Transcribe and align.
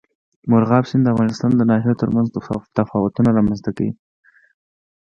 مورغاب 0.49 0.83
سیند 0.89 1.03
د 1.05 1.07
افغانستان 1.15 1.51
د 1.55 1.61
ناحیو 1.69 1.99
ترمنځ 2.01 2.27
تفاوتونه 2.77 3.29
رامنځ 3.37 3.59
ته 3.65 3.71
کوي. 3.77 3.91